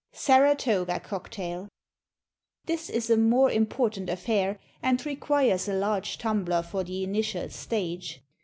Saratoga 0.13 0.99
Cocktail. 0.99 1.67
This 2.65 2.89
is 2.89 3.11
a 3.11 3.17
more 3.17 3.51
important 3.51 4.09
affair, 4.09 4.59
and 4.81 5.05
requires 5.05 5.69
a 5.69 5.75
large 5.75 6.17
tumbler 6.17 6.63
for 6.63 6.83
the 6.83 7.03
initial 7.03 7.51
stage. 7.51 8.23